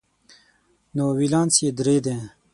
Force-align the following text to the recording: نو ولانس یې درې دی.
نو 0.95 1.05
ولانس 1.19 1.55
یې 1.63 1.69
درې 1.79 1.97
دی. 2.05 2.17